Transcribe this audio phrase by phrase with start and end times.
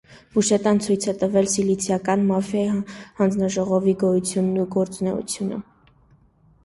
[0.35, 2.81] Բուշետան ցույց է տվել սիցիլիական մաֆիայի
[3.21, 5.65] հանձնաժողովի գոյությունն ու գործունեությունը։